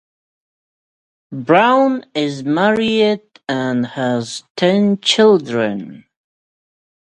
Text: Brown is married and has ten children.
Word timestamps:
Brown 1.31 2.03
is 2.15 2.43
married 2.43 3.21
and 3.47 3.85
has 3.85 4.43
ten 4.55 4.97
children. 4.99 6.05